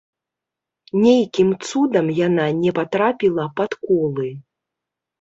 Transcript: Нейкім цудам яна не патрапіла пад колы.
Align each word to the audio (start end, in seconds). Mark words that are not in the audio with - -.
Нейкім 1.03 1.51
цудам 1.69 2.09
яна 2.23 2.49
не 2.65 2.75
патрапіла 2.81 3.49
пад 3.63 3.71
колы. 3.87 4.29